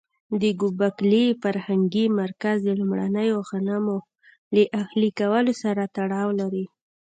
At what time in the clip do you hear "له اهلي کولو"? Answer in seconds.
4.55-5.53